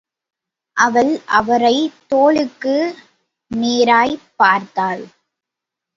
அவள், 0.77 1.21
அவரைத் 1.25 1.93
தோளுக்கு 2.07 2.95
நேராய்ப் 3.55 4.21
பார்த்தாள். 4.35 5.03